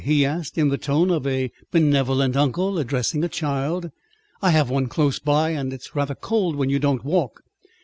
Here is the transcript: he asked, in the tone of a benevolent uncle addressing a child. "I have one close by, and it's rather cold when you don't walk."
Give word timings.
he 0.03 0.25
asked, 0.25 0.57
in 0.57 0.69
the 0.69 0.79
tone 0.79 1.11
of 1.11 1.27
a 1.27 1.51
benevolent 1.71 2.35
uncle 2.35 2.79
addressing 2.79 3.23
a 3.23 3.29
child. 3.29 3.91
"I 4.41 4.49
have 4.49 4.67
one 4.67 4.87
close 4.87 5.19
by, 5.19 5.51
and 5.51 5.71
it's 5.71 5.95
rather 5.95 6.15
cold 6.15 6.55
when 6.55 6.71
you 6.71 6.79
don't 6.79 7.05
walk." 7.05 7.43